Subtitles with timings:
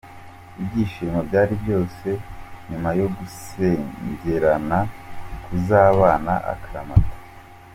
[0.61, 2.07] Ibyishimo byari byose
[2.69, 4.77] nyuma yo gusezerana
[5.43, 7.15] kuzabana akaramata.